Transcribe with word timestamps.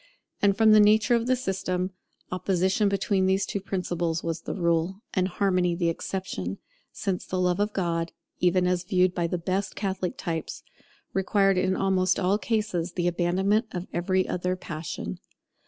And 0.41 0.57
from 0.57 0.71
the 0.71 0.79
nature 0.79 1.13
of 1.13 1.27
the 1.27 1.35
system, 1.35 1.91
opposition 2.31 2.89
between 2.89 3.27
these 3.27 3.45
two 3.45 3.61
principles 3.61 4.23
was 4.23 4.41
the 4.41 4.55
rule, 4.55 5.01
and 5.13 5.27
harmony 5.27 5.75
the 5.75 5.89
exception; 5.89 6.57
since 6.91 7.23
the 7.23 7.39
Love 7.39 7.59
of 7.59 7.71
God, 7.71 8.11
even 8.39 8.65
as 8.65 8.83
viewed 8.83 9.13
by 9.13 9.27
the 9.27 9.37
best 9.37 9.75
Catholic 9.75 10.17
types, 10.17 10.63
required 11.13 11.59
in 11.59 11.75
almost 11.75 12.19
all 12.19 12.39
cases 12.39 12.93
the 12.93 13.05
abandonment 13.07 13.67
of 13.71 13.85
every 13.93 14.27
other 14.27 14.55
passion. 14.55 15.19